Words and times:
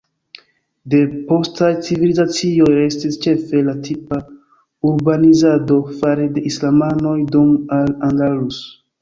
De 0.93 0.99
postaj 1.31 1.67
civilizacioj 1.87 2.69
restis 2.77 3.19
ĉefe 3.25 3.61
la 3.67 3.75
tipa 3.89 4.19
urbanizado 4.93 5.79
fare 6.01 6.27
de 6.39 6.47
islamanoj 6.53 7.15
dum 7.39 7.55
Al 7.79 7.95
Andalus. 8.11 8.61